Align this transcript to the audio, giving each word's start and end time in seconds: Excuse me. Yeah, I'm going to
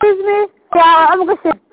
Excuse 0.00 0.24
me. 0.24 0.46
Yeah, 0.74 1.06
I'm 1.10 1.26
going 1.26 1.36
to 1.36 1.65